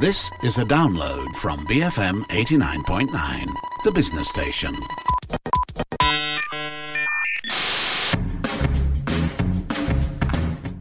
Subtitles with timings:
[0.00, 3.46] This is a download from BFM 89.9,
[3.82, 4.72] the business station.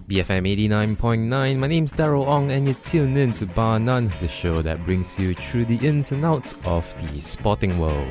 [0.07, 1.57] BFM 89.9.
[1.57, 5.17] My name's Daryl Ong, and you're tuned in to Bar None, the show that brings
[5.17, 8.07] you through the ins and outs of the sporting world.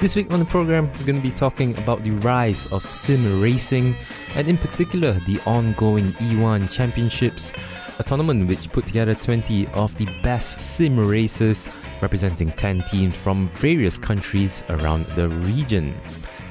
[0.00, 3.42] This week on the program, we're going to be talking about the rise of sim
[3.42, 3.96] racing,
[4.36, 7.52] and in particular, the ongoing E1 Championships,
[7.98, 11.68] a tournament which put together 20 of the best sim racers
[12.02, 15.94] representing 10 teams from various countries around the region.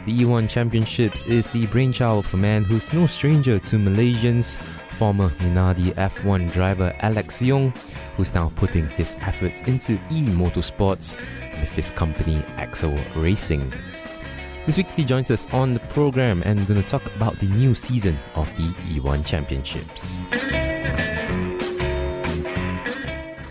[0.06, 4.62] The E1 Championships is the brainchild of a man who's no stranger to Malaysians,
[4.98, 7.76] former Minardi F1 driver Alex Yoong,
[8.16, 11.16] who's now putting his efforts into e motorsports
[11.60, 13.74] with his company Axel Racing.
[14.66, 17.48] This week he joins us on the program and we're going to talk about the
[17.48, 20.24] new season of the E1 Championships.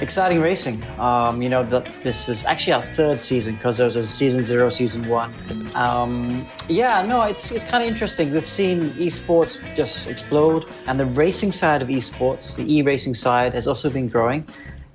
[0.05, 0.85] Exciting racing.
[1.01, 4.45] Um, you know, the, this is actually our third season because there was a season
[4.45, 5.33] zero, season one.
[5.75, 8.33] Um, yeah, no, it's it's kind of interesting.
[8.33, 13.67] We've seen esports just explode, and the racing side of esports, the e-racing side, has
[13.67, 14.47] also been growing.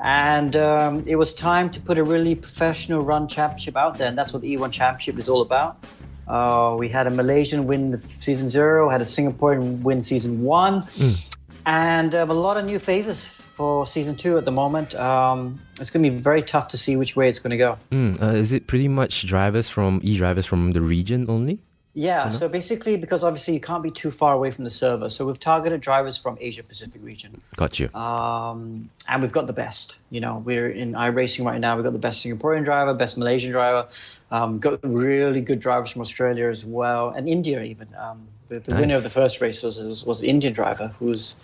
[0.02, 4.18] And um, it was time to put a really professional run championship out there, and
[4.18, 5.84] that's what the E1 Championship is all about.
[6.26, 10.84] Uh, we had a Malaysian win the season zero, had a Singaporean win season one,
[10.84, 11.38] mm.
[11.66, 14.96] and um, a lot of new phases for season two at the moment.
[14.96, 17.78] Um, it's going to be very tough to see which way it's going to go.
[17.92, 21.60] Mm, uh, is it pretty much drivers from e drivers from the region only?
[21.94, 25.26] Yeah, so basically, because obviously you can't be too far away from the server, so
[25.26, 27.42] we've targeted drivers from Asia Pacific region.
[27.58, 27.94] Got you.
[27.94, 29.98] Um, and we've got the best.
[30.10, 31.76] You know, we're in iRacing right now.
[31.76, 33.90] We've got the best Singaporean driver, best Malaysian driver.
[34.32, 37.90] Um, got really good drivers from Australia as well, and India even.
[37.96, 38.80] Um, the, the nice.
[38.80, 41.36] winner of the first race was was, was an Indian driver who's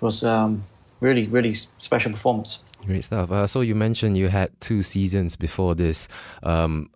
[0.00, 0.64] was um,
[1.00, 2.62] really, really special performance.
[2.86, 3.30] Great stuff.
[3.30, 6.08] Uh, so you mentioned you had two seasons before this.
[6.42, 6.90] Um,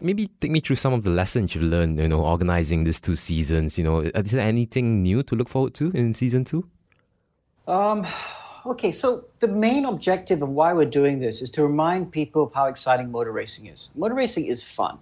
[0.00, 3.16] maybe take me through some of the lessons you've learned, you know, organizing these two
[3.16, 3.78] seasons.
[3.78, 6.66] You know, is there anything new to look forward to in season two?
[7.66, 8.06] Um,
[8.66, 12.54] okay, so the main objective of why we're doing this is to remind people of
[12.54, 13.90] how exciting motor racing is.
[13.94, 14.98] Motor racing is fun.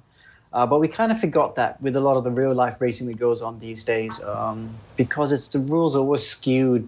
[0.52, 3.06] Uh, but we kind of forgot that with a lot of the real life racing
[3.06, 6.86] that goes on these days um, because it's the rules are always skewed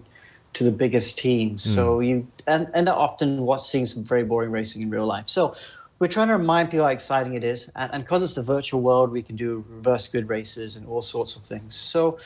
[0.55, 1.65] to the biggest teams.
[1.65, 1.75] Mm.
[1.75, 5.29] So you and and often watching some very boring racing in real life.
[5.29, 5.55] So
[5.99, 9.11] we're trying to remind people how exciting it is, and because it's the virtual world,
[9.11, 11.75] we can do reverse grid races and all sorts of things.
[11.75, 12.17] So.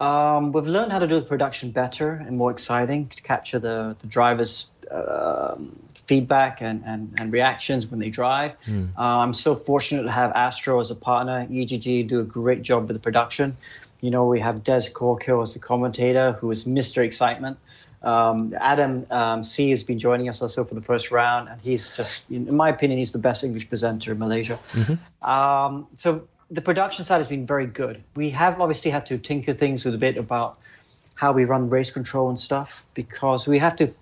[0.00, 3.94] Um, we've learned how to do the production better and more exciting to capture the,
[4.00, 5.54] the drivers' uh,
[6.08, 8.52] feedback and, and, and reactions when they drive.
[8.66, 8.88] Mm.
[8.98, 11.46] Uh, I'm so fortunate to have Astro as a partner.
[11.50, 13.56] EGG do a great job with the production.
[14.02, 17.04] You know, we have Des Corkill as the commentator, who is Mr.
[17.04, 17.56] Excitement.
[18.02, 21.96] Um, Adam um, C has been joining us also for the first round, and he's
[21.96, 24.54] just, in my opinion, he's the best English presenter in Malaysia.
[24.54, 25.30] Mm-hmm.
[25.30, 28.02] Um, so the production side has been very good.
[28.16, 30.58] We have obviously had to tinker things with a bit about
[31.14, 33.94] how we run race control and stuff because we have to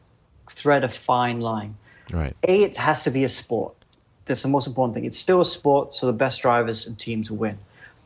[0.48, 1.76] thread a fine line.
[2.10, 2.34] Right.
[2.48, 3.74] A, it has to be a sport.
[4.24, 5.04] That's the most important thing.
[5.04, 7.58] It's still a sport, so the best drivers and teams win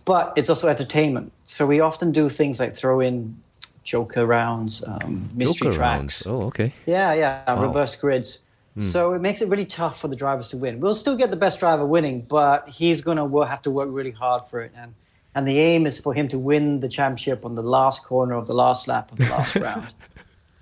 [0.04, 1.32] but it's also entertainment.
[1.44, 3.40] So we often do things like throw in
[3.82, 6.26] Joker rounds, um, mystery Joker tracks.
[6.26, 6.26] Rounds.
[6.26, 6.72] Oh, okay.
[6.86, 7.62] Yeah, yeah, wow.
[7.62, 8.40] reverse grids.
[8.76, 8.82] Mm.
[8.82, 10.80] So it makes it really tough for the drivers to win.
[10.80, 14.10] We'll still get the best driver winning, but he's going to have to work really
[14.10, 14.72] hard for it.
[14.76, 14.94] And
[15.36, 18.46] and the aim is for him to win the championship on the last corner of
[18.46, 19.92] the last lap of the last round.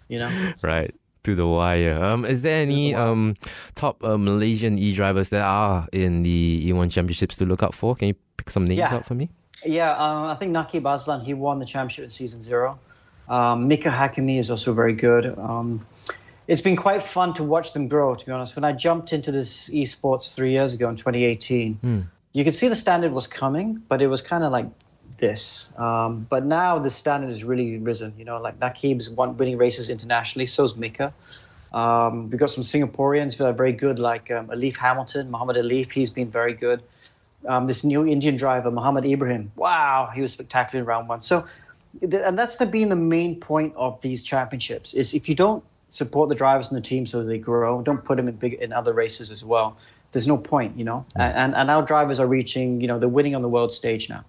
[0.09, 0.53] You know.
[0.57, 2.03] So, right to the wire.
[2.03, 3.37] Um, is there any um
[3.75, 7.95] top uh, Malaysian e drivers that are in the E1 championships to look out for?
[7.95, 8.95] Can you pick some names yeah.
[8.95, 9.31] out for me?
[9.65, 12.79] Yeah, um, I think Naqib Azlan he won the championship in season zero.
[13.29, 15.39] Um, Mika Hakimi is also very good.
[15.39, 15.87] Um,
[16.49, 18.17] it's been quite fun to watch them grow.
[18.17, 22.05] To be honest, when I jumped into this esports three years ago in 2018, mm.
[22.33, 24.67] you could see the standard was coming, but it was kind of like
[25.19, 25.73] this.
[25.79, 28.13] Um, but now the standard has really risen.
[28.19, 30.49] You know, like Naqib's won winning races internationally.
[30.49, 31.15] So is Mika.
[31.73, 35.93] Um, we've got some Singaporeans that are very good, like um, Alif Hamilton, Muhammad Alif.
[35.93, 36.83] He's been very good.
[37.47, 39.51] Um, this new Indian driver, Muhammad Ibrahim.
[39.57, 41.21] Wow, he was spectacular in round one.
[41.21, 41.45] So,
[42.01, 46.29] and that's the being the main point of these championships is if you don't support
[46.29, 48.93] the drivers and the team so they grow, don't put them in big in other
[48.93, 49.77] races as well.
[50.13, 51.05] There's no point, you know.
[51.17, 54.09] And, and and our drivers are reaching, you know, they're winning on the world stage
[54.09, 54.25] now.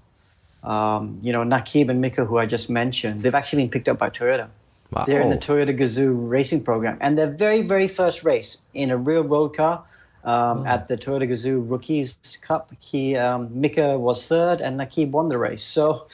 [0.63, 3.97] Um, you know, Naqib and Mika, who I just mentioned, they've actually been picked up
[3.97, 4.47] by Toyota.
[4.91, 5.05] Wow.
[5.05, 6.97] They're in the Toyota Gazoo racing program.
[7.01, 9.83] And their very, very first race in a real road car
[10.23, 10.67] um, mm.
[10.67, 15.37] at the Toyota Gazoo Rookies Cup, he, um, Mika was third and Naqib won the
[15.37, 15.63] race.
[15.63, 16.07] So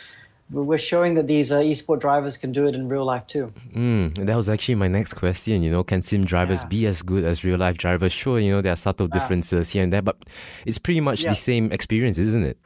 [0.52, 3.54] we're showing that these uh, esport drivers can do it in real life too.
[3.74, 5.62] Mm, that was actually my next question.
[5.62, 6.70] You know, can sim drivers Yeah.
[6.70, 8.12] be as good as real life drivers?
[8.12, 10.18] Sure, you know there are subtle differences here and there, but
[10.66, 11.30] it's pretty much Yeah.
[11.30, 12.58] the same experience, isn't it?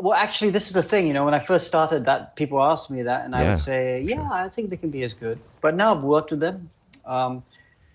[0.00, 1.08] Well, actually, this is the thing.
[1.08, 4.00] You know, when I first started, that people asked me that, and I would say,
[4.00, 6.70] "Yeah, I think they can be as good." But now I've worked with them,
[7.04, 7.42] um,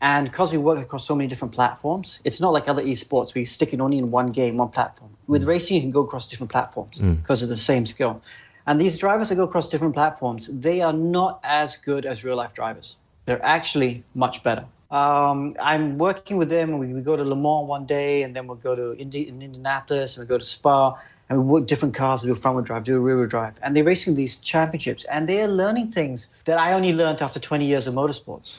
[0.03, 3.33] and because we work across so many different platforms, it's not like other esports.
[3.33, 5.11] We stick it only in one game, one platform.
[5.27, 8.21] With racing, you can go across different platforms because of the same skill.
[8.67, 12.35] And these drivers that go across different platforms, they are not as good as real
[12.35, 12.97] life drivers.
[13.25, 14.65] They're actually much better.
[14.91, 16.77] Um, I'm working with them.
[16.79, 19.41] We, we go to Le Mans one day, and then we'll go to Indi- in
[19.41, 22.23] Indianapolis, and we go to Spa, and we work different cars.
[22.23, 24.35] We do a front wheel drive, do a rear wheel drive, and they're racing these
[24.35, 28.55] championships, and they are learning things that I only learned after 20 years of motorsports.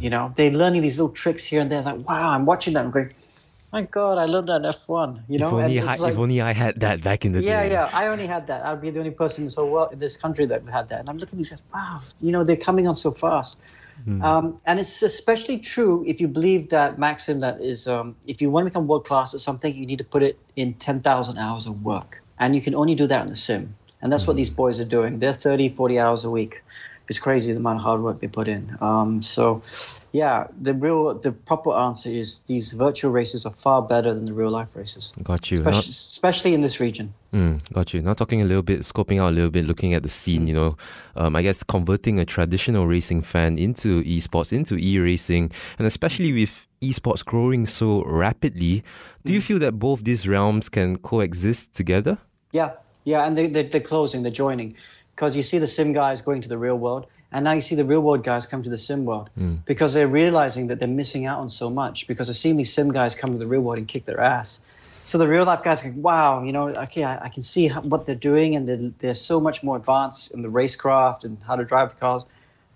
[0.00, 1.78] You know, they're learning these little tricks here and there.
[1.78, 3.12] It's like, wow, I'm watching them, going,
[3.72, 5.22] my God, I learned that in F1.
[5.28, 7.42] You know, if, only And I, like- if only I had that back in the
[7.42, 7.70] yeah, day.
[7.72, 7.90] yeah.
[7.90, 8.64] Yeah, I only had that.
[8.64, 11.00] I'd be the only person in so well in this country that had that.
[11.00, 13.56] And I'm looking at these guys, wow, you know, they're coming on so fast.
[14.22, 18.50] Um, and it's especially true if you believe that maxim that is, um, if you
[18.50, 21.66] want to become world class at something, you need to put it in 10,000 hours
[21.66, 22.22] of work.
[22.38, 23.74] And you can only do that in the sim.
[24.00, 25.18] And that's what these boys are doing.
[25.18, 26.62] They're 30, 40 hours a week.
[27.08, 28.76] It's crazy the amount of hard work they put in.
[28.80, 29.62] Um, so,
[30.12, 34.32] yeah, the real, the proper answer is these virtual races are far better than the
[34.32, 35.58] real life races, Got you.
[35.58, 37.14] especially, Now- especially in this region.
[37.32, 38.02] Mm, got you.
[38.02, 40.48] Now talking a little bit, scoping out a little bit, looking at the scene.
[40.48, 40.76] You know,
[41.16, 46.66] um, I guess converting a traditional racing fan into esports, into e-racing, and especially with
[46.82, 48.82] esports growing so rapidly,
[49.24, 52.18] do you feel that both these realms can coexist together?
[52.52, 52.70] Yeah,
[53.04, 54.74] yeah, and they, they, they're closing, they're joining.
[55.16, 57.74] Because you see the sim guys going to the real world, and now you see
[57.74, 59.56] the real world guys come to the sim world hmm.
[59.64, 62.92] because they're realizing that they're missing out on so much because they're seeing these sim
[62.92, 64.62] guys come to the real world and kick their ass.
[65.04, 67.80] So the real life guys go, wow, you know, okay, I, I can see how,
[67.80, 71.56] what they're doing, and they're, they're so much more advanced in the racecraft and how
[71.56, 72.26] to drive the cars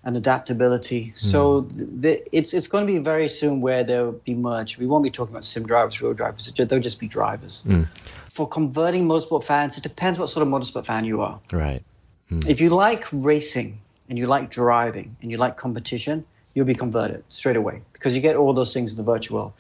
[0.05, 1.09] and adaptability.
[1.09, 1.17] Hmm.
[1.17, 4.79] So the, it's it's going to be very soon where they'll be merged.
[4.79, 6.51] We won't be talking about sim drivers, real drivers.
[6.57, 7.63] They'll just be drivers.
[7.63, 7.83] Hmm.
[8.31, 11.41] For converting motorsport fans, it depends what sort of motorsport fan you are.
[11.53, 11.83] Right.
[12.31, 16.25] If you like racing and you like driving and you like competition,
[16.55, 19.53] you'll be converted straight away because you get all those things in the virtual world.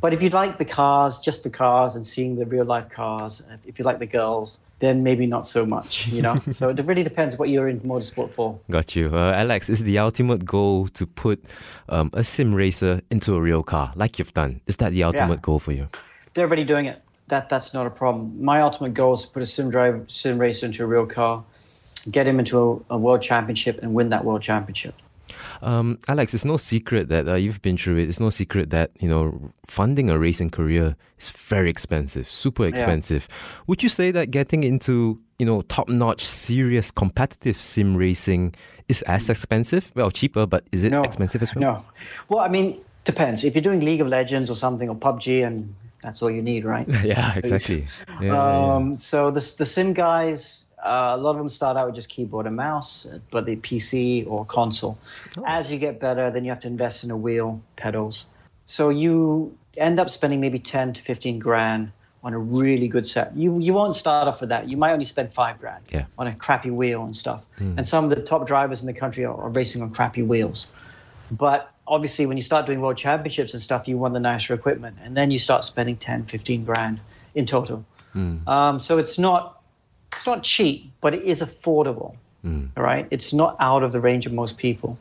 [0.00, 3.42] But if you like the cars, just the cars and seeing the real life cars,
[3.64, 6.38] if you like the girls, then maybe not so much, you know?
[6.50, 8.58] so it really depends what you're in motorsport for.
[8.70, 9.10] Got you.
[9.12, 11.44] Uh, Alex, is the ultimate goal to put
[11.88, 14.60] um, a sim racer into a real car, like you've done?
[14.66, 15.88] Is that the ultimate goal for you?
[16.34, 17.02] They're already doing it.
[17.28, 18.42] That that's not a problem.
[18.42, 21.44] My ultimate goal is to put a sim drive sim racer into a real car,
[22.10, 24.94] get him into a, a world championship and win that world championship.
[25.60, 28.08] Um, Alex, it's no secret that uh, you've been through it.
[28.08, 33.28] It's no secret that you know funding a racing career is very expensive, super expensive.
[33.66, 38.54] Would you say that getting into you know top-notch, serious, competitive sim racing
[38.88, 39.92] is as expensive?
[39.94, 41.62] Well, cheaper, but is it No, expensive as well?
[41.62, 41.84] No.
[42.28, 43.44] Well, I mean, depends.
[43.44, 46.64] If you're doing League of Legends or something or PUBG, and that's all you need,
[46.64, 46.88] right?
[47.04, 47.86] yeah, exactly.
[48.08, 48.74] Yeah, yeah, yeah.
[48.76, 52.08] Um, so the the sim guys, uh, a lot of them start out with just
[52.08, 54.98] keyboard and mouse, but the PC or console.
[55.36, 55.44] Oh.
[55.46, 58.26] As you get better, then you have to invest in a wheel, pedals.
[58.64, 61.92] So you end up spending maybe ten to fifteen grand
[62.24, 63.36] on a really good set.
[63.36, 64.68] You you won't start off with that.
[64.68, 66.06] You might only spend five grand Yeah.
[66.18, 67.44] on a crappy wheel and stuff.
[67.58, 67.74] Hmm.
[67.78, 70.68] And some of the top drivers in the country are, are racing on crappy wheels.
[71.30, 74.96] But obviously, when you start doing world championships and stuff, you want the nicer equipment.
[75.02, 77.00] And then you start spending 10, 15 grand
[77.34, 77.84] in total.
[78.46, 79.57] Um, so it's not,
[80.12, 82.14] it's not cheap, but it is affordable.
[82.76, 83.06] All right.
[83.10, 84.96] It's not out of the range of most people.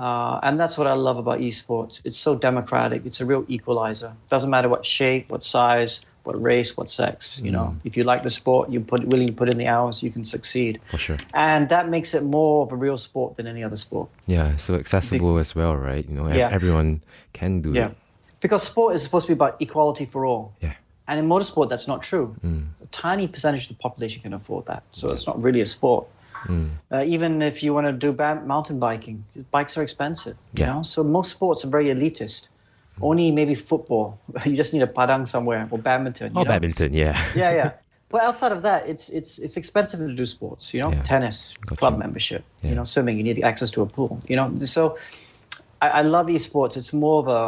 [0.00, 2.00] Uh, and that's what I love about esports.
[2.04, 3.06] It's so democratic.
[3.06, 4.12] It's a real equalizer.
[4.28, 7.40] Doesn't matter what shape, what size, what race, what sex.
[7.44, 10.02] You know, if you like the sport, you put willing to put in the hours,
[10.02, 10.80] you can succeed.
[10.86, 11.16] For sure.
[11.34, 14.08] And that makes it more of a real sport than any other sport.
[14.26, 16.08] Yeah, so accessible as well, right?
[16.08, 16.48] You know, Yeah.
[16.50, 17.02] everyone
[17.34, 17.88] can do Yeah.
[17.88, 17.96] it.
[18.40, 20.54] Because sport is supposed to be about equality for all.
[20.60, 20.72] Yeah.
[21.10, 22.26] And in motorsport, that's not true.
[22.40, 22.62] Hmm.
[22.82, 24.82] A tiny percentage of the population can afford that.
[24.92, 26.06] So it's not really a sport.
[26.46, 26.68] Hmm.
[26.92, 30.36] Uh, even if you want to do ba- mountain biking, bikes are expensive.
[30.54, 30.72] You Yeah.
[30.74, 30.82] know?
[30.84, 32.48] So most sports are very elitist.
[32.96, 33.04] Hmm.
[33.08, 34.06] Only maybe football.
[34.46, 36.30] you just need a padang somewhere or badminton.
[36.36, 36.48] Oh, know?
[36.52, 37.14] badminton, yeah.
[37.42, 37.70] Yeah, yeah.
[38.12, 40.74] But outside of that, it's it's it's expensive to do sports.
[40.74, 41.02] You know, Yeah.
[41.12, 41.98] tennis, Got club you.
[42.04, 42.42] membership.
[42.62, 42.70] Yeah.
[42.70, 43.16] You know, swimming.
[43.18, 44.12] You need access to a pool.
[44.30, 44.82] You know, so
[45.82, 46.76] I, I love esports.
[46.76, 47.42] It's more of a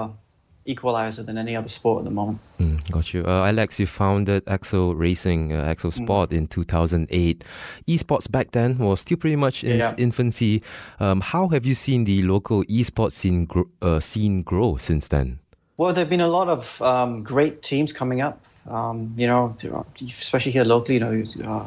[0.64, 2.38] equalizer than any other sport at the moment.
[2.60, 3.24] Mm, got you.
[3.26, 6.04] Uh, Alex, you founded Axel Racing, uh, Axel Mm.
[6.04, 7.44] Sport in 2008.
[7.88, 10.62] Esports back then was still pretty much in its infancy.
[11.00, 13.48] Um, how have you seen the local esports scene,
[13.80, 15.38] uh, scene grow since then?
[15.76, 18.40] Well, there have been a lot of um, great teams coming up.
[18.70, 19.52] Um, you know,
[20.00, 20.94] especially here locally.
[20.94, 21.66] You know, uh,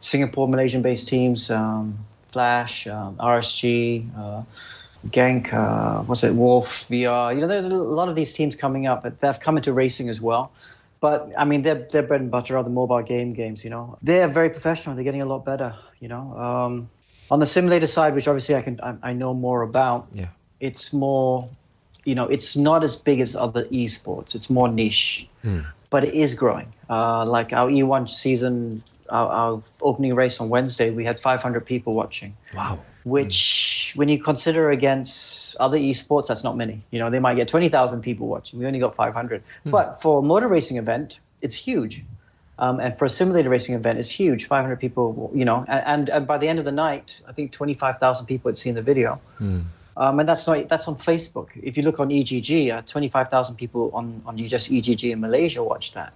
[0.00, 1.98] Singapore, Malaysian-based teams, um,
[2.32, 4.04] Flash, um, RSG,
[5.10, 7.34] Genk, uh, what's it, Wolf, VR.
[7.34, 10.08] You know, there's a lot of these teams coming up, but they've come into racing
[10.08, 10.52] as well.
[11.00, 13.62] But I mean, their their bread and butter are the mobile game games.
[13.64, 14.94] You know, they're very professional.
[14.94, 15.74] They're getting a lot better.
[16.00, 16.88] You know, um,
[17.30, 20.08] on the simulator side, which obviously I can I, I know more about.
[20.12, 20.28] Yeah.
[20.60, 21.50] It's more,
[22.04, 24.34] you know, it's not as big as other esports.
[24.34, 25.28] It's more niche,
[25.90, 26.72] but it is growing.
[26.88, 31.92] Uh, like our E1 season, our, our opening race on Wednesday, we had 500 people
[31.92, 32.78] watching Wow.
[33.04, 36.82] Which when you consider against other esports that's not many.
[36.90, 38.58] You know they might get 20,000 people watching.
[38.58, 42.04] We only got 500 but for a motor racing event it's huge.
[42.56, 44.46] Um, and for a simulator racing event it's huge.
[44.46, 48.26] 500 people you know and, and, by the end of the night i think 25,000
[48.26, 49.20] people had seen the video.
[49.96, 51.48] Um, and that's not that's on facebook.
[51.62, 55.94] If you look on egg uh, 25,000 people on, on just egg in malaysia watched
[55.94, 56.12] that.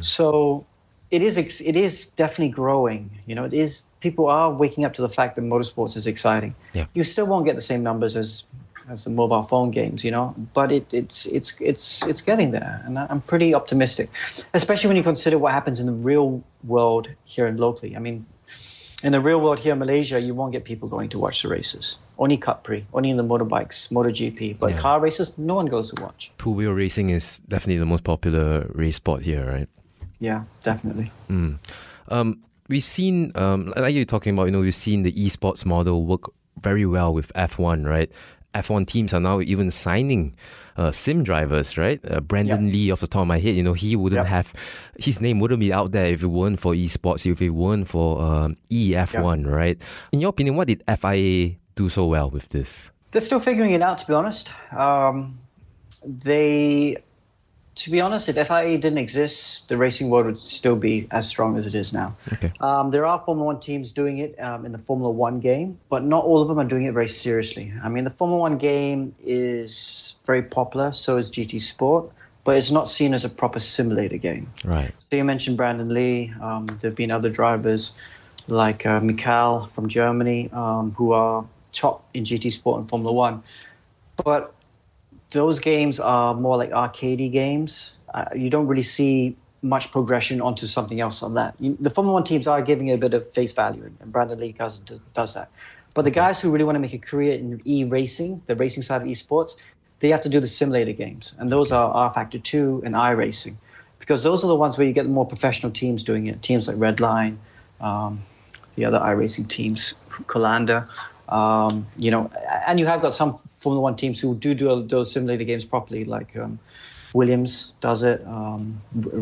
[0.00, 0.66] So
[1.10, 3.10] it is it is definitely growing.
[3.26, 6.54] You know, it is people are waking up to the fact that motorsports is exciting.
[6.74, 6.86] Yeah.
[6.94, 8.44] You still won't get the same numbers as
[8.88, 12.82] as the mobile phone games, you know, but it, it's it's it's it's getting there,
[12.86, 14.08] and I'm pretty optimistic,
[14.54, 17.96] especially when you consider what happens in the real world here and locally.
[17.96, 18.26] I mean,
[19.02, 21.48] in the real world here in Malaysia, you won't get people going to watch the
[21.48, 21.98] races.
[22.16, 24.78] Only Capri, only in the motorbikes, MotoGP, but Yeah.
[24.80, 26.30] car races, no one goes to watch.
[26.38, 29.68] Two wheel racing is definitely the most popular race sport here, right?
[30.20, 31.10] Yeah, definitely.
[32.08, 36.04] Um, we've seen, um, like you're talking about, you know, we've seen the esports model
[36.06, 36.30] work
[36.60, 38.10] very well with F1, right?
[38.54, 40.34] F1 teams are now even signing
[40.78, 42.00] uh, sim drivers, right?
[42.10, 42.72] Uh, Brendon Yeah.
[42.72, 44.28] Leigh, off the top of my head, you know, he wouldn't Yeah.
[44.30, 44.52] have
[44.98, 48.20] his name wouldn't be out there if it weren't for esports, if it weren't for
[48.22, 49.78] um, EF1, right?
[50.12, 52.90] In your opinion, what did FIA do so well with this?
[53.10, 54.50] They're still figuring it out, to be honest.
[54.76, 55.38] Um,
[56.04, 56.96] they,
[57.76, 61.58] to be honest, if FIA didn't exist, the racing world would still be as strong
[61.58, 62.16] as it is now.
[62.32, 62.50] Okay.
[62.60, 66.02] Um, there are Formula One teams doing it um, in the Formula One game, but
[66.02, 67.72] not all of them are doing it very seriously.
[67.82, 72.10] I mean, the Formula One game is very popular, so is GT Sport,
[72.44, 74.50] but it's not seen as a proper simulator game.
[74.64, 74.92] Right.
[75.10, 76.32] So you mentioned Brendon Leigh.
[76.40, 77.94] Um, there have been other drivers
[78.48, 83.42] like uh, Mikhail from Germany um, who are top in GT Sport and Formula One.
[84.24, 84.54] But
[85.30, 87.96] those games are more like arcadey games.
[88.14, 91.54] Uh, you don't really see much progression onto something else on that.
[91.58, 94.38] You, the Formula One teams are giving it a bit of face value, and Brendon
[94.38, 94.80] Leigh does,
[95.12, 95.50] does that.
[95.94, 99.02] But the guys who really want to make a career in e-racing, the racing side
[99.02, 99.56] of esports,
[100.00, 103.56] they have to do the simulator games, and those are rFactor 2 and iRacing,
[103.98, 106.42] because those are the ones where you get the more professional teams doing it.
[106.42, 107.38] Teams like Redline,
[107.80, 108.22] um,
[108.76, 109.94] the other iRacing teams,
[110.26, 110.88] Coanda,
[111.28, 112.30] um, you know,
[112.66, 116.04] and you have got some Formula One teams who do do those simulator games properly,
[116.04, 116.60] like um,
[117.14, 118.24] Williams does it.
[118.24, 118.78] Um,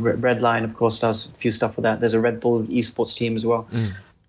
[0.06, 2.00] R- Redline, of course, does a few stuff with that.
[2.00, 3.66] There's a Red Bull esports team as well.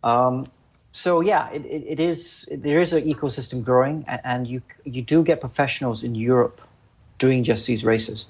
[0.03, 0.47] Um,
[0.93, 2.47] so yeah, it, it, it is.
[2.49, 6.61] There is an ecosystem growing, and, and you you do get professionals in Europe
[7.17, 8.27] doing just these races.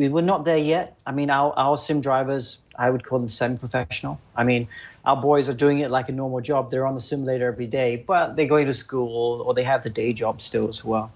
[0.00, 0.98] We were not there yet.
[1.06, 4.18] I mean, our, our sim drivers, I would call them semi-professional.
[4.34, 4.66] I mean,
[5.04, 6.70] our boys are doing it like a normal job.
[6.70, 9.90] They're on the simulator every day, but they're going to school or they have the
[9.90, 11.12] day job still as well.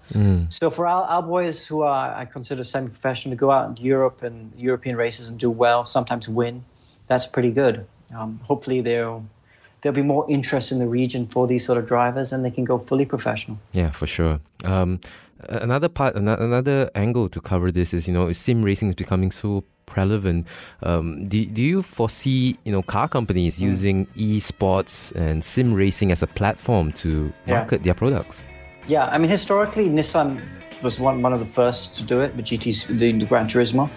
[0.49, 4.21] So for our, our boys who are, I consider semi-professional, to go out in Europe
[4.21, 6.63] and European races and do well, sometimes win,
[7.07, 7.87] that's pretty good.
[8.15, 9.25] Um, hopefully they'll
[9.81, 12.65] there'll be more interest in the region for these sort of drivers, and they can
[12.65, 13.57] go fully professional.
[13.73, 14.39] Yeah, for sure.
[14.63, 14.99] Um,
[15.49, 19.31] another part, ano- another angle to cover this is, you know, sim racing is becoming
[19.31, 19.63] so
[19.95, 20.45] relevant.
[20.83, 23.65] Um, do, do you foresee, you know, car companies Hmm.
[23.65, 27.55] using esports and sim racing as a platform to Yeah.
[27.59, 28.43] market their products?
[28.87, 30.41] Yeah, I mean historically Nissan
[30.83, 33.89] was one one of the first to do it with GT's the, the Gran Turismo.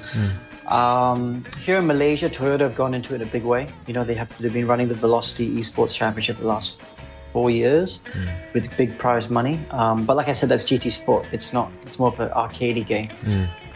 [0.69, 3.67] Um, here in Malaysia, Toyota have gone into it in a big way.
[3.87, 6.81] You know, they have they've been running the Velocity Esports Championship the last
[7.33, 8.01] four years
[8.55, 9.59] with big prize money.
[9.71, 11.29] Um, but like I said, that's GT Sport.
[11.33, 11.71] It's not.
[11.87, 13.11] It's more of an arcadey game.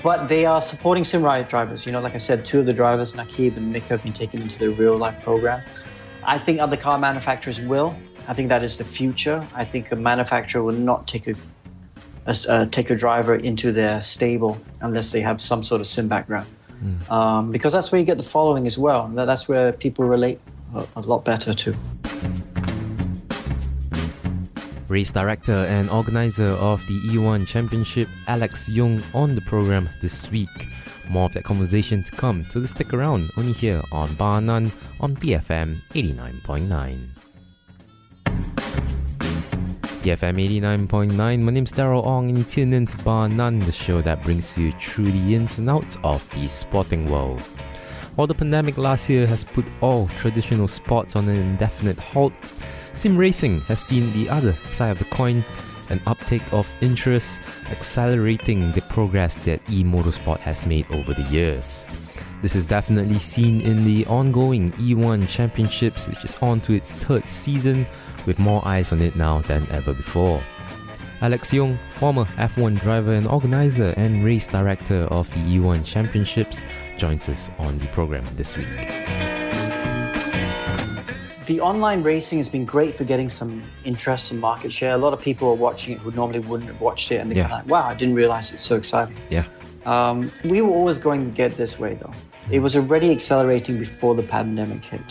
[0.02, 1.87] But they are supporting sim ride drivers.
[1.87, 4.42] You know, like I said, two of the drivers, Naqib and Mika, have been taken
[4.42, 5.62] into their real life program.
[6.25, 7.94] I think other car manufacturers will.
[8.28, 9.47] I think that is the future.
[9.54, 11.35] I think a manufacturer will not take a,
[12.26, 16.09] a uh, take a driver into their stable unless they have some sort of sim
[16.09, 16.47] background,
[17.11, 19.09] um, because that's where you get the following as well.
[19.14, 20.38] That- That's where people relate
[20.75, 21.75] a, a lot better to.
[24.92, 30.68] Race director and organizer of the E1 Championship, Alex Yoong, on the program this week.
[31.08, 34.70] More of that conversation to come, so stick around only here on Bar None
[35.00, 37.08] on BFM 89.9.
[40.02, 44.02] BFM 89.9, my name's Daryl Ong, and you tune in to Bar None, the show
[44.02, 47.40] that brings you through the ins and outs of the sporting world.
[48.16, 52.34] While the pandemic last year has put all traditional sports on an indefinite halt,
[52.92, 55.44] sim racing has seen the other side of the coin
[55.92, 61.87] an uptake of interest, accelerating the progress that e motorsport has made over the years.
[62.40, 67.30] This is definitely seen in the ongoing E1 Championships, which is on to its third
[67.30, 67.87] season,
[68.26, 70.42] with more eyes on it now than ever before.
[71.20, 76.64] Alex Yoong, former F1 driver and organizer and race director of the E1 Championships,
[76.96, 79.31] joins us on the program this week.
[81.52, 84.92] The online racing has been great for getting some interest and market share.
[84.92, 87.47] A lot of people are watching it who normally wouldn't have watched it, and they're
[87.47, 87.56] Yeah.
[87.56, 89.44] like, "Wow, I didn't realize it's so exciting." Yeah.
[89.85, 92.14] Um, we were always going to get this way, though.
[92.50, 95.02] It was already accelerating before the pandemic hit.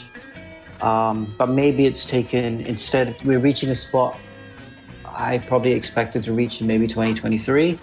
[0.82, 4.18] Um, but maybe it's taken, instead, we're reaching a spot
[5.06, 7.78] I probably expected to reach in maybe 2023.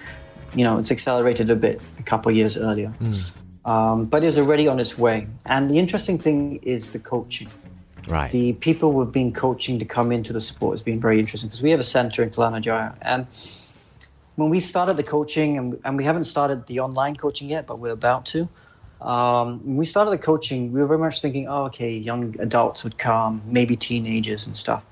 [0.56, 2.90] You know, it's accelerated a bit a couple of years earlier.
[3.64, 5.28] Um, but it was already on its way.
[5.46, 7.46] And the interesting thing is the coaching.
[8.08, 8.30] Right.
[8.30, 11.62] The people who've been coaching to come into the sport has been very interesting because
[11.62, 12.92] we have a center in Kelana Jaya.
[13.02, 13.26] And
[14.36, 17.78] when we started the coaching, and, and we haven't started the online coaching yet, but
[17.78, 18.48] we're about to.
[19.00, 22.82] Um, when we started the coaching, we were very much thinking, oh, okay, young adults
[22.84, 24.84] would come, maybe teenagers and stuff.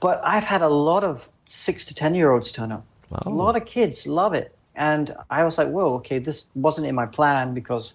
[0.00, 2.84] But I've had a lot of six to 10 year olds turn up.
[3.10, 4.54] A lot of kids love it.
[4.74, 7.94] And I was like, whoa, okay, this wasn't in my plan because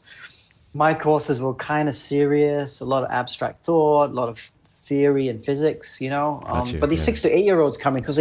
[0.73, 4.51] my courses were kind of serious, a lot of abstract thought, a lot of
[4.83, 6.43] theory and physics, you know.
[6.45, 7.05] Um, Gotcha, but these yeah.
[7.05, 8.19] six to eight year olds coming because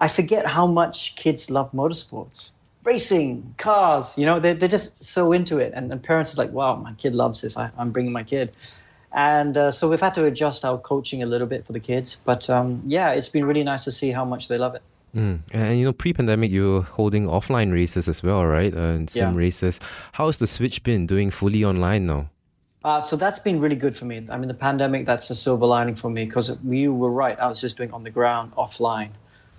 [0.00, 2.50] I forget how much kids love motorsports,
[2.84, 5.72] racing, cars, you know, they're, they're just so into it.
[5.74, 7.56] And, and parents are like, wow, my kid loves this.
[7.56, 8.52] I, I'm bringing my kid.
[9.12, 12.18] And uh, so we've had to adjust our coaching a little bit for the kids.
[12.24, 14.82] But um, yeah, it's been really nice to see how much they love it.
[15.14, 15.38] Mm.
[15.52, 18.74] And you know, pre-pandemic, you were holding offline races as well, right?
[18.74, 19.38] Uh, and sim Yeah.
[19.38, 19.78] races.
[20.12, 22.30] How's the switch been doing fully online now?
[22.84, 24.26] Uh, so that's been really good for me.
[24.28, 27.38] I mean, the pandemic, that's the silver lining for me because you were right.
[27.40, 29.10] I was just doing on the ground, offline,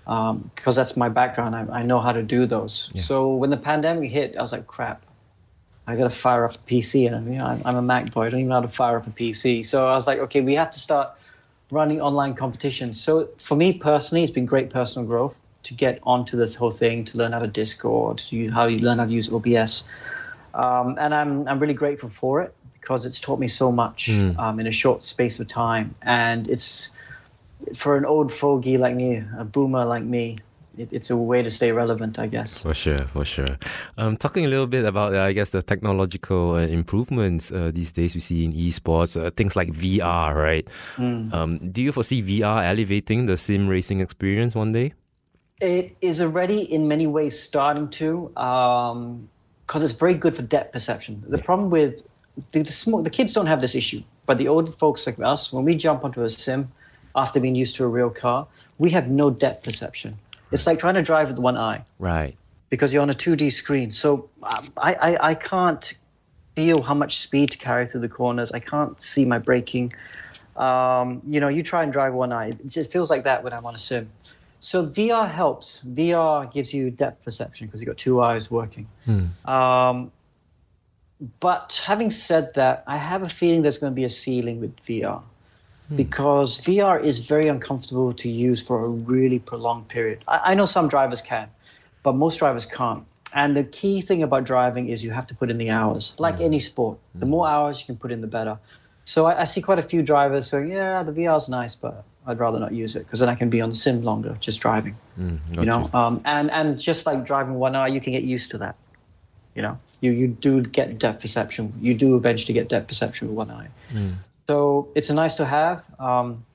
[0.05, 1.55] because that's my background.
[1.55, 2.91] I, I know how to do those.
[2.99, 5.03] So when the pandemic hit, I was like, crap,
[5.87, 7.11] I got to fire up a PC.
[7.11, 8.27] And you know, I'm, I'm a Mac boy.
[8.27, 9.65] I don't even know how to fire up a PC.
[9.65, 11.17] So I was like, okay, we have to start
[11.71, 13.01] running online competitions.
[13.01, 17.03] So for me personally, it's been great personal growth to get onto this whole thing,
[17.05, 19.87] to learn how to Discord, to how you learn how to use OBS.
[20.53, 22.53] Um, and I'm, I'm really grateful for it
[22.85, 25.95] because it's taught me so much um, in a short space of time.
[26.03, 26.91] And it's
[27.73, 30.37] for an old fogey like me, a boomer like me,
[30.77, 32.61] it, it's a way to stay relevant, I guess.
[32.61, 33.57] For sure, for sure.
[33.97, 37.91] Um, talking a little bit about, uh, I guess, the technological uh, improvements uh, these
[37.91, 40.67] days we see in esports, uh, things like VR, right?
[41.33, 44.93] Um, do you foresee VR elevating the sim racing experience one day?
[45.59, 51.23] It is already in many ways starting to, because it's very good for depth perception.
[51.27, 52.03] The problem with
[52.51, 55.51] the, the, small, the kids don't have this issue, but the older folks like us,
[55.53, 56.71] when we jump onto a sim
[57.15, 60.17] after being used to a real car, we have no depth perception.
[60.51, 62.35] It's like trying to drive with one eye Right.
[62.69, 63.91] because you're on a 2D screen.
[63.91, 65.93] So um, I, I, I can't
[66.55, 68.51] feel how much speed to carry through the corners.
[68.51, 69.91] I can't see my braking.
[70.55, 72.47] Um, you know, you try and drive one eye.
[72.49, 74.09] It just feels like that when I'm on a sim.
[74.61, 75.81] So VR helps.
[75.85, 78.87] VR gives you depth perception because you've got two eyes working.
[79.05, 79.49] Hmm.
[79.49, 80.11] Um,
[81.39, 84.75] but having said that, I have a feeling there's going to be a ceiling with
[84.85, 85.21] VR
[85.87, 85.95] hmm.
[85.95, 90.23] because VR is very uncomfortable to use for a really prolonged period.
[90.27, 91.49] I, I know some drivers can,
[92.03, 93.05] but most drivers can't.
[93.33, 96.37] And the key thing about driving is you have to put in the hours, like
[96.37, 96.43] hmm.
[96.43, 96.97] any sport.
[97.15, 97.31] The hmm.
[97.31, 98.57] more hours you can put in, the better.
[99.05, 102.39] So I, I see quite a few drivers saying, "Yeah, the VR's nice, but I'd
[102.39, 104.95] rather not use it because then I can be on the sim longer, just driving."
[105.59, 108.57] you know, um, and and just like driving one hour, you can get used to
[108.59, 108.75] that.
[109.53, 111.73] You know, you you do get depth perception.
[111.81, 113.69] You do eventually get depth perception with one eye.
[114.47, 115.83] So it's a nice to have.
[115.99, 116.45] Um,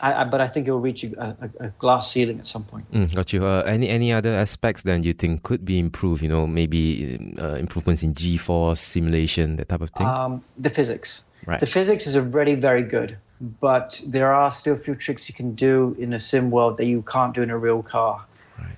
[0.00, 2.64] I, I, but I think it will reach a, a, a glass ceiling at some
[2.64, 2.90] point.
[2.90, 3.46] Mm, got you.
[3.46, 6.22] Uh, any any other aspects then you think could be improved?
[6.22, 10.06] You know, maybe uh, improvements in G-force simulation, that type of thing.
[10.06, 11.24] Um, the physics.
[11.46, 11.60] Right.
[11.60, 13.16] The physics is already very good,
[13.60, 16.86] but there are still a few tricks you can do in a sim world that
[16.86, 18.26] you can't do in a real car.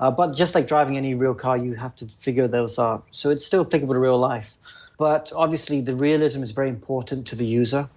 [0.01, 3.05] Uh, but just like driving any real car, you have to figure those out.
[3.11, 4.55] So it's still applicable to real life.
[4.99, 7.89] But obviously, the realism is very important to the user.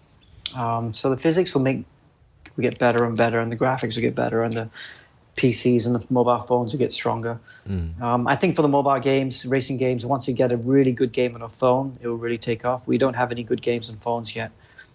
[0.56, 1.86] Um, so the physics will make
[2.56, 4.70] will get better and better, and the graphics will get better, and the
[5.38, 7.40] PCs and the mobile phones will get stronger.
[8.02, 11.14] Um, I think for the mobile games, racing games, once you get a really good
[11.14, 12.86] game on a phone, it will really take off.
[12.86, 14.52] We don't have any good games on phones yet,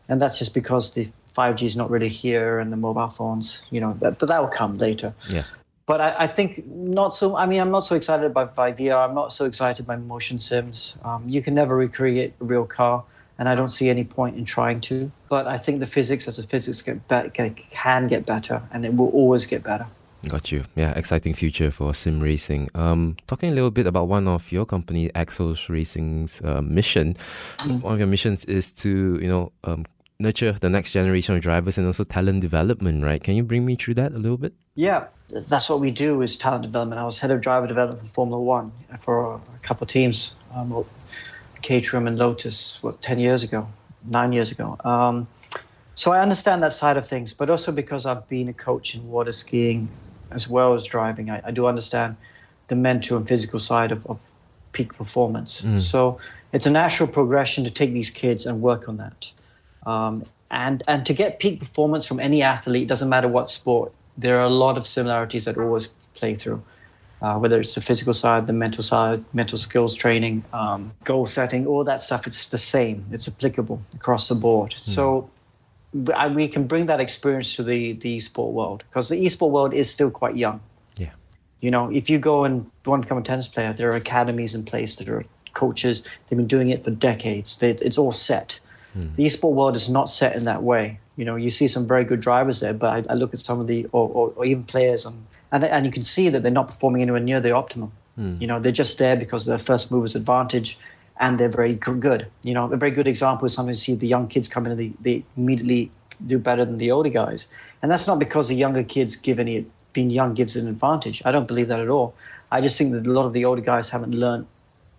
[0.09, 3.81] and that's just because the 5G is not really here, and the mobile phones, you
[3.81, 5.15] know, that that will come later.
[5.31, 5.43] yeah.
[5.87, 7.37] But I, I think not so.
[7.37, 9.09] I mean, I'm not so excited by, by VR.
[9.09, 10.97] I'm not so excited by motion sims.
[11.05, 13.05] Um, you can never recreate a real car,
[13.39, 15.13] and I don't see any point in trying to.
[15.29, 18.95] But I think the physics, as the physics get be- can get better, and it
[18.97, 19.87] will always get better.
[20.29, 20.65] Got you.
[20.75, 22.69] Yeah, exciting future for sim racing.
[22.75, 27.17] Um, talking a little bit about one of your company, Axos Racing's uh, mission.
[27.59, 27.83] Mm.
[27.83, 29.85] One of your missions is to, you know, um,
[30.19, 33.23] nurture the next generation of drivers and also talent development, right?
[33.23, 34.55] Can you bring me through that a little bit?
[34.75, 37.01] Yeah, that's what we do is talent development.
[37.01, 40.85] I was head of driver development for Formula One for a couple of teams, um,
[41.63, 43.69] Caterham and Lotus, what, 10 years ago,
[44.05, 44.77] nine years ago.
[44.85, 45.27] Um,
[45.95, 49.09] so I understand that side of things, but also because I've been a coach in
[49.09, 49.89] water skiing
[50.31, 52.17] as well as driving, I, I do understand
[52.69, 54.19] the mental and physical side of, of
[54.73, 55.63] peak performance.
[55.63, 55.81] Mm.
[55.81, 56.19] So
[56.53, 59.31] it's a natural progression to take these kids and work on that.
[59.87, 64.39] Um, and and to get peak performance from any athlete, doesn't matter what sport, there
[64.39, 66.63] are a lot of similarities that always play through.
[67.23, 71.67] Uh, whether it's the physical side, the mental side, mental skills training, um, goal setting,
[71.67, 73.07] all that stuff, it's the same.
[73.11, 74.73] It's applicable across the board.
[74.73, 74.79] Mm.
[74.79, 75.31] So
[75.95, 79.91] we can bring that experience to the, the esport world because the esport world is
[79.91, 80.61] still quite young.
[80.97, 81.13] Yeah.
[81.61, 84.55] You know, if you go and want to become a tennis player, there are academies
[84.55, 86.03] in place that are coaches.
[86.29, 87.57] They've been doing it for decades.
[87.57, 88.61] They, it's all set.
[88.97, 89.17] Mm.
[89.17, 91.01] The esport world is not set in that way.
[91.17, 93.61] You know, you see some very good drivers there, but I, I look at some
[93.61, 96.53] of the, or, or, or even players, on, and, and you can see that they're
[96.53, 97.93] not performing anywhere near the optimum.
[98.19, 98.41] Mm.
[98.41, 100.79] You know, they're just there because of their first mover's advantage
[101.19, 102.27] and they're very good.
[102.45, 104.73] You know, a very good example is sometimes you see the young kids come in
[104.73, 105.91] and they, they immediately
[106.25, 107.49] do better than the older guys.
[107.83, 111.23] And that's not because the younger kids give any, being young gives an advantage.
[111.25, 112.15] I don't believe that at all.
[112.51, 114.47] I just think that a lot of the older guys haven't learned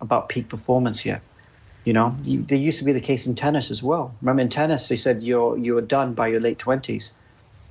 [0.00, 1.22] about peak performance yet.
[1.88, 4.14] You know, there used to be the case in tennis as well.
[4.20, 7.12] Remember in tennis, they said you're you're done by your late twenties,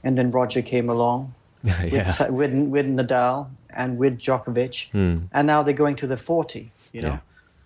[0.04, 1.84] and then Roger came along yeah.
[1.84, 5.22] with, with, with Nadal and with Djokovic, mm.
[5.32, 6.72] and now they're going to the forty.
[6.94, 7.20] You know, yeah.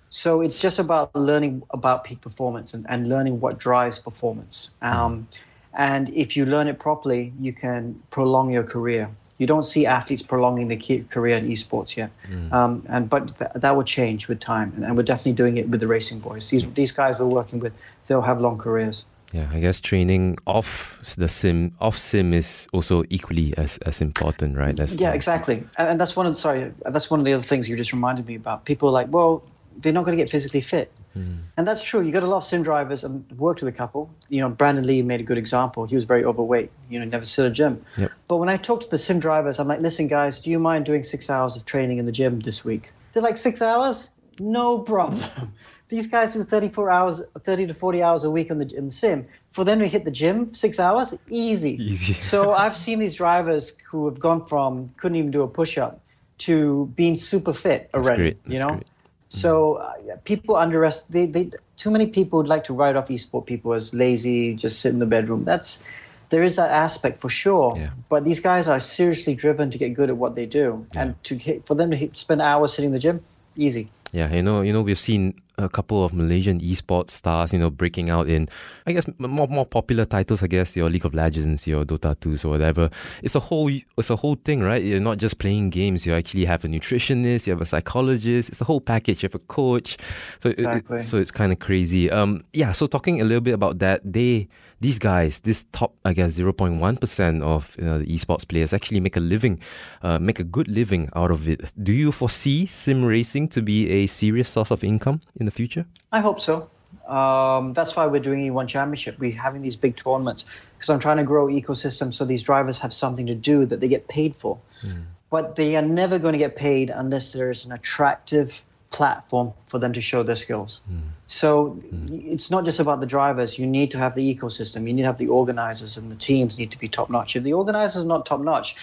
[0.10, 4.74] so it's just about learning about peak performance and, and learning what drives performance.
[4.82, 5.38] Um, mm.
[5.74, 9.10] And if you learn it properly, you can prolong your career
[9.42, 10.78] you don't see athletes prolonging their
[11.10, 12.12] career in esports yet.
[12.30, 12.54] Mm.
[12.54, 15.68] Um, and but th- that will change with time, and, and, we're definitely doing it
[15.68, 16.48] with the racing boys.
[16.52, 17.74] These these guys we're working with,
[18.06, 19.04] they'll have long careers.
[19.34, 24.58] Yeah, I guess training off the sim, off sim is also equally as, as important,
[24.58, 24.76] right?
[24.76, 25.64] That's yeah, exactly.
[25.78, 28.28] And, and that's one of sorry, that's one of the other things you just reminded
[28.28, 28.66] me about.
[28.66, 29.42] People are like, well,
[29.78, 30.92] they're not going to get physically fit.
[31.18, 31.40] Mm.
[31.58, 32.02] And that's true.
[32.02, 33.04] You got a lot of sim drivers.
[33.04, 34.10] and I've worked with a couple.
[34.30, 35.86] You know, Brendon Leigh made a good example.
[35.86, 36.72] He was very overweight.
[36.90, 37.84] You know, never sit a gym.
[37.98, 38.12] Yep.
[38.28, 40.86] But when I talk to the sim drivers, I'm like, listen, guys, do you mind
[40.86, 42.92] doing six hours of training in the gym this week?
[43.12, 44.12] They're like, six hours?
[44.40, 45.22] No problem.
[45.90, 48.94] These guys do 34 hours, 30 to 40 hours a week in the, in the
[48.94, 49.28] sim.
[49.50, 51.72] For them to hit the gym, six hours, easy.
[51.84, 52.14] Easy.
[52.22, 56.02] so I've seen these drivers who have gone from couldn't even do a push up
[56.40, 58.38] to being super fit already.
[58.48, 58.88] You know, great.
[59.32, 59.94] So uh,
[60.26, 61.34] people underestimate.
[61.34, 64.82] They, they, too many people would like to write off esport people as lazy, just
[64.82, 65.46] sit in the bedroom.
[65.46, 65.84] That's
[66.30, 67.74] there is that aspect for sure.
[67.78, 67.92] Yeah.
[68.10, 71.02] But these guys are seriously driven to get good at what they do, yeah.
[71.02, 73.24] and to hit, for them to hit, spend hours sitting in the gym,
[73.56, 73.90] easy.
[74.12, 77.70] Yeah, you know, you know, we've seen a couple of Malaysian esports stars, you know,
[77.70, 78.48] breaking out in,
[78.86, 80.44] I guess, more more popular titles.
[80.44, 82.90] I guess your League of Legends, your Dota 2s, or whatever.
[83.24, 84.84] It's a whole, it's a whole thing, right?
[84.84, 86.06] You're not just playing games.
[86.06, 88.50] You actually have a nutritionist, you have a psychologist.
[88.50, 89.24] It's a whole package.
[89.24, 89.98] You have a coach.
[90.40, 90.98] So, exactly.
[90.98, 92.10] it, so it's kind of crazy.
[92.10, 92.72] Um, yeah.
[92.72, 94.48] So talking a little bit about that, they
[94.82, 99.16] these guys, this top, I guess, 0.1% of you know, the esports players actually make
[99.16, 99.60] a living,
[100.02, 101.72] uh, make a good living out of it.
[101.82, 105.86] Do you foresee sim racing to be a serious source of income in the future?
[106.12, 106.70] I hope so.
[107.08, 109.20] Um, that's why we're doing E1 Championship.
[109.20, 112.94] We're having these big tournaments because I'm trying to grow ecosystem so these drivers have
[112.94, 114.60] something to do that they get paid for.
[114.82, 115.04] Mm.
[115.30, 119.94] But they are never going to get paid unless there's an attractive platform for them
[119.94, 120.82] to show their skills.
[120.92, 121.00] Mm.
[121.28, 122.32] So mm.
[122.32, 123.58] it's not just about the drivers.
[123.58, 124.88] You need to have the ecosystem.
[124.88, 127.36] You need to have the organizers, and the teams need to be top notch.
[127.36, 128.76] If the organizers are not top notch,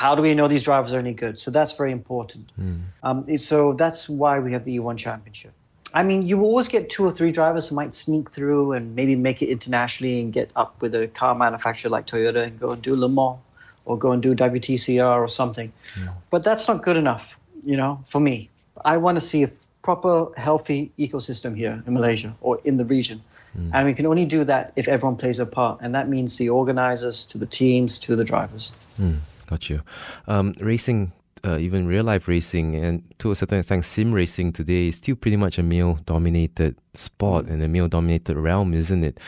[0.00, 1.40] how do we know these drivers are any good?
[1.40, 2.52] So that's very important.
[2.60, 2.80] Mm.
[3.02, 5.52] Um, so that's why we have the E1 Championship.
[5.94, 9.14] I mean, you always get two or three drivers who might sneak through and maybe
[9.16, 12.82] make it internationally and get up with a car manufacturer like Toyota and go and
[12.82, 13.38] do Le Mans
[13.86, 15.72] or go and do WTCR or something.
[15.98, 16.08] Yeah.
[16.28, 18.50] But that's not good enough, you know, for me.
[18.84, 23.22] I want to see a proper, healthy ecosystem here in Malaysia or in the region.
[23.58, 23.70] Mm.
[23.72, 25.78] And we can only do that if everyone plays a part.
[25.80, 28.74] And that means the organizers, to the teams, to the drivers.
[29.00, 29.20] Mm.
[29.46, 29.82] Got you.
[30.26, 31.12] Um, racing,
[31.44, 35.16] uh, even real life racing, and to a certain extent, sim racing today is still
[35.16, 37.50] pretty much a male dominated sport mm.
[37.50, 39.20] and a male dominated realm, isn't it?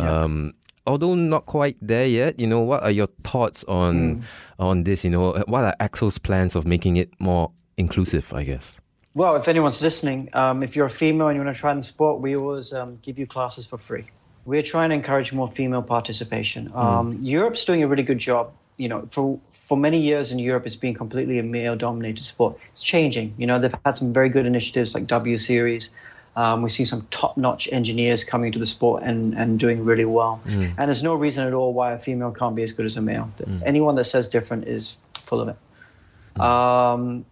[0.00, 0.22] Yeah.
[0.22, 0.54] Um,
[0.86, 4.22] although not quite there yet, you know, what are your thoughts on Mm.
[4.58, 5.04] on this?
[5.04, 8.32] You know, what are Axos' plans of making it more inclusive?
[8.32, 8.80] I guess.
[9.14, 11.82] Well, if anyone's listening, um, if you're a female and you want to try the
[11.82, 14.04] sport, we always um, give you classes for free.
[14.44, 16.66] We're trying to encourage more female participation.
[16.66, 16.78] Hmm.
[16.78, 18.52] Um, Europe's doing a really good job.
[18.76, 22.56] You know, for for many years in Europe, it's been completely a male-dominated sport.
[22.70, 23.34] It's changing.
[23.36, 25.90] You know, they've had some very good initiatives like W Series.
[26.36, 30.36] Um, we see some top-notch engineers coming to the sport and, and doing really well.
[30.44, 30.66] Hmm.
[30.78, 33.02] And there's no reason at all why a female can't be as good as a
[33.02, 33.28] male.
[33.64, 36.40] Anyone that says different is full of it.
[36.40, 37.24] Um,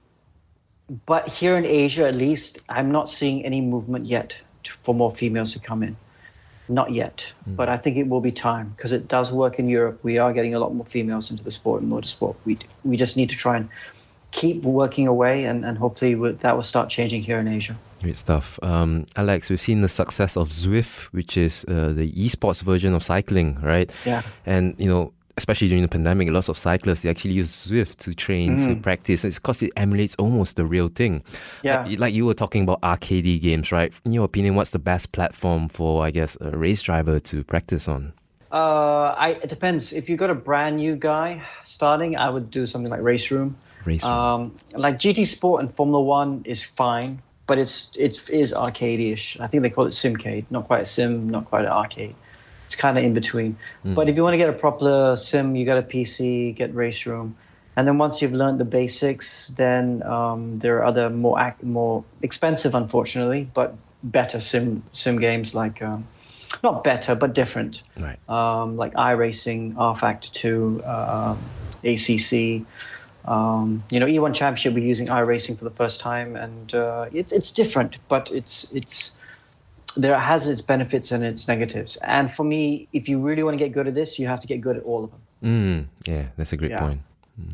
[1.06, 5.12] but here in Asia, at least, I'm not seeing any movement yet to, for more
[5.12, 5.96] females to come in.
[6.68, 9.98] Not yet, but I think it will be time because it does work in Europe.
[10.02, 12.36] We are getting a lot more females into the sport and motorsport.
[12.46, 13.68] We we just need to try and
[14.34, 17.76] keep working away, and, and hopefully that will start changing here in Asia.
[18.02, 18.58] Great stuff.
[18.62, 23.02] Um, Alex, we've seen the success of Zwift, which is uh, the esports version of
[23.02, 23.90] cycling, right?
[24.04, 24.22] Yeah.
[24.44, 28.14] And, you know, especially during the pandemic, lots of cyclists, they actually use Zwift to
[28.14, 28.82] train, to Mm.
[28.82, 29.24] practice.
[29.24, 31.22] It's because it emulates almost the real thing.
[31.62, 31.84] Yeah.
[31.84, 33.92] Like, like you were talking about arcade games, right?
[34.04, 37.88] In your opinion, what's the best platform for, I guess, a race driver to practice
[37.88, 38.12] on?
[38.52, 39.92] Uh, I, it depends.
[39.92, 43.54] If you got a brand new guy starting, I would do something like RaceRoom.
[43.84, 44.12] Race Room.
[44.12, 49.38] Um, like GT Sport and Formula One is fine, but it's it is arcade-ish.
[49.40, 50.44] I think they call it Simcade.
[50.50, 52.14] Not quite a sim, not quite an arcade.
[52.66, 53.56] It's kind of in between.
[53.84, 57.34] But if you want to get a proper sim, you got a PC, get RaceRoom,
[57.76, 62.04] and then once you've learned the basics, then um, there are other more ac- more
[62.22, 66.06] expensive, unfortunately, but better sim sim games like um,
[66.62, 68.18] not better but different Right.
[68.28, 71.38] um, like iRacing, rFactor 2, um,
[71.84, 72.66] ACC.
[73.26, 77.32] Um, you know, E1 Championship, we're using iRacing for the first time, and uh, it's
[77.32, 79.16] it's different, but it's it's
[79.96, 81.96] there has its benefits and its negatives.
[82.02, 84.46] And for me, if you really want to get good at this, you have to
[84.46, 85.20] get good at all of them.
[85.42, 86.80] Mm, yeah, that's a great Yeah.
[86.80, 87.00] point.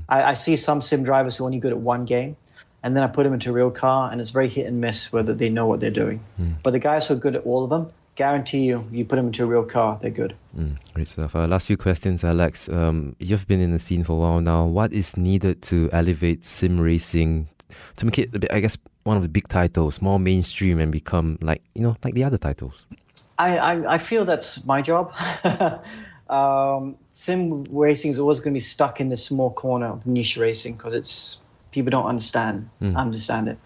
[0.08, 2.36] I, I see some sim drivers who are only good at one game,
[2.82, 5.12] and then I put them into a real car, and it's very hit and miss
[5.12, 6.20] whether they know what they're doing.
[6.62, 9.28] But the guys who are good at all of them, guarantee you, you put them
[9.28, 10.34] into a real car, they're good.
[10.56, 11.34] Mm, great stuff.
[11.34, 12.68] Uh, last few questions, Alex.
[12.68, 14.66] Um, you've been in the scene for a while now.
[14.66, 17.48] What is needed to elevate sim racing
[17.96, 20.92] to make it, a bit, I guess, one of the big titles, more mainstream, and
[20.92, 22.86] become like you know, like the other titles?
[23.38, 25.14] I, I, I feel that's my job.
[26.30, 30.36] um, sim racing is always going to be stuck in this small corner of niche
[30.36, 33.58] racing because it's people don't understand understand it.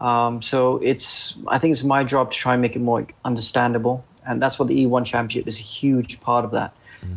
[0.00, 4.04] Um, so it's I think it's my job to try and make it more understandable,
[4.26, 6.74] and that's what the E1 Championship is a huge part of that.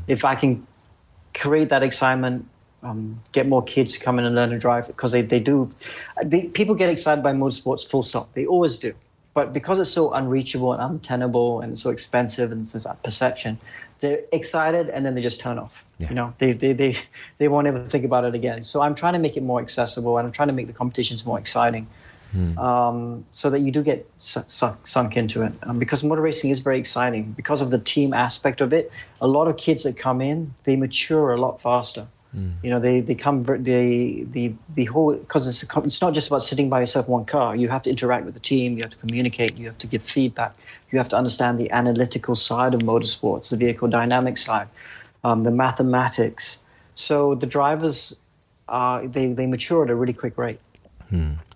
[0.07, 0.65] If I can
[1.33, 2.47] create that excitement,
[2.83, 5.69] um, get more kids to come in and learn to drive because they, they do.
[6.23, 8.33] They, people get excited by motorsports, full stop.
[8.33, 8.93] They always do.
[9.33, 13.57] But because it's so unreachable and untenable and so expensive and there's that perception,
[13.99, 15.85] they're excited and then they just turn off.
[15.97, 16.09] Yeah.
[16.09, 16.97] You know, they, they, they,
[17.39, 18.61] they won't ever think about it again.
[18.61, 21.25] So I'm trying to make it more accessible and I'm trying to make the competitions
[21.25, 21.87] more exciting
[22.57, 25.53] um, so that you do get su- su- sunk into it.
[25.63, 27.31] Um, because motor racing is very exciting.
[27.33, 28.91] Because of the team aspect of it,
[29.21, 32.07] a lot of kids that come in, they mature a lot faster.
[32.63, 36.27] You know, they, they come, they, the, the whole, because it's, a it's not just
[36.29, 37.55] about sitting by yourself in one car.
[37.55, 40.01] You have to interact with the team, you have to communicate, you have to give
[40.01, 40.55] feedback,
[40.89, 44.67] you have to understand the analytical side of motorsports, the vehicle dynamics side,
[45.23, 46.59] um, the mathematics.
[46.95, 48.19] So the drivers,
[48.67, 50.59] uh, they, they mature at a really quick rate.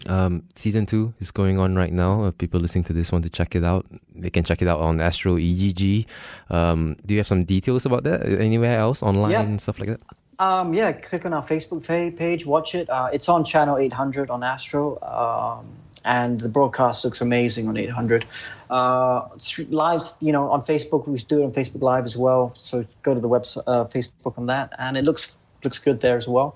[0.06, 2.26] Um, season two is going on right now.
[2.26, 4.80] If people listening to this want to check it out, they can check it out
[4.80, 6.06] on Astro EGG.
[6.52, 8.24] Um, do you have some details about that?
[8.24, 9.42] Anywhere else online Yeah.
[9.42, 10.00] and stuff like that?
[10.39, 12.89] Um, yeah, click on our Facebook page, watch it.
[12.89, 15.65] Uh, it's on channel 800 on Astro, um,
[16.06, 18.26] and the broadcast looks amazing on 800.
[18.69, 19.28] Uh,
[19.69, 22.54] lives, you know, on Facebook, we do it on Facebook Live as well.
[22.56, 26.17] So go to the website, uh, Facebook on that, and it looks looks good there
[26.17, 26.56] as well.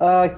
[0.00, 0.28] Uh,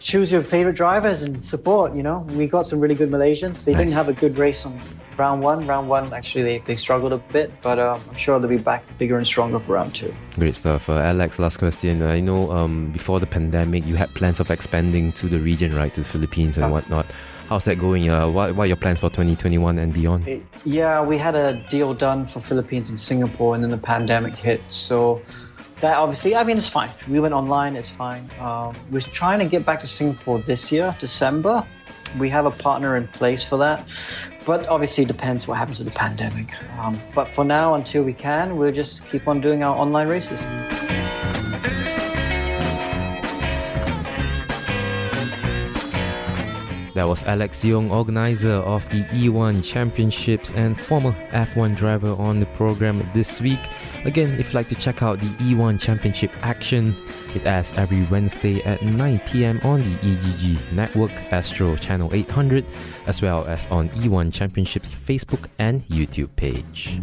[0.00, 1.94] choose your favorite drivers and support.
[1.94, 3.64] You know, we got some really good Malaysians.
[3.64, 4.80] They didn't have a good race on
[5.18, 5.66] round one.
[5.66, 8.84] Round one, actually, they, they struggled a bit, but uh, I'm sure they'll be back
[8.98, 10.14] bigger and stronger for round two.
[10.36, 10.88] Great stuff.
[10.88, 12.02] Uh, Alex, last question.
[12.02, 15.92] I know um, before the pandemic, you had plans of expanding to the region, right,
[15.94, 17.06] to the Philippines and whatnot.
[17.48, 18.10] How's that going?
[18.10, 20.28] Uh, what, what are your plans for 2021 and beyond?
[20.28, 24.36] It- yeah, we had a deal done for Philippines and Singapore, and then the pandemic
[24.36, 24.60] hit.
[24.68, 25.22] So
[25.80, 26.90] that obviously, I mean, it's fine.
[27.08, 28.28] We went online, it's fine.
[28.40, 31.64] Um, we're trying to get back to Singapore this year, December.
[32.18, 33.86] We have a partner in place for that,
[34.48, 36.54] but obviously depends what happens with the pandemic.
[36.78, 40.40] Um, but for now, until we can, we'll just keep on doing our online races.
[46.94, 52.46] That was Alex Yoong, organizer of the E1 Championships and former F1 driver on the
[52.46, 53.60] program this week.
[54.06, 56.96] Again, if you'd like to check out the E1 Championship action,
[57.34, 62.64] It airs every Wednesday at 9 pm on the EGG Network Astro Channel 800,
[63.06, 66.98] as well as on E1 Championships Facebook and YouTube page.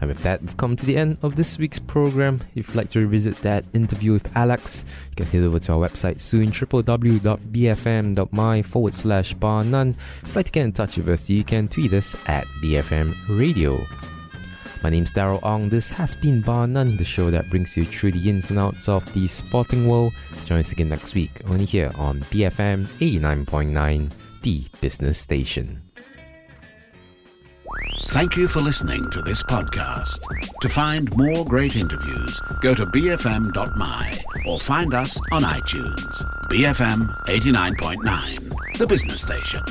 [0.00, 2.40] And with that, we've come to the end of this week's program.
[2.54, 5.88] If you'd like to revisit that interview with Alex, you can head over to our
[5.88, 7.22] website soon, www.bfm.my
[8.62, 9.96] forward slash bar none.
[10.22, 13.14] If you'd like to get in touch with us, you can tweet us at BFM
[13.28, 13.78] Radio.
[14.84, 15.70] My name's Daryl Ong.
[15.70, 18.86] This has been Bar None, the show that brings you through the ins and outs
[18.86, 20.12] of the sporting world.
[20.44, 24.10] Join us again next week, only here on BFM 89.9,
[24.42, 25.80] the business station.
[28.08, 30.20] Thank you for listening to this podcast.
[30.60, 36.22] To find more great interviews, go to bfm.my or find us on iTunes.
[36.50, 39.62] BFM 89.9, the business station.